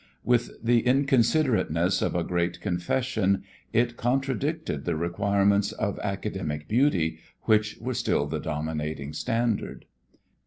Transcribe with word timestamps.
With 0.23 0.53
the 0.63 0.81
inconsiderateness 0.81 2.01
of 2.01 2.15
a 2.15 2.23
great 2.23 2.59
confession 2.59 3.43
it 3.71 3.97
contradicted 3.97 4.83
the 4.83 4.95
requirements 4.95 5.73
of 5.73 5.99
academic 5.99 6.67
beauty 6.67 7.19
which 7.43 7.77
were 7.79 7.93
still 7.93 8.25
the 8.25 8.39
dominating 8.39 9.13
standard. 9.13 9.85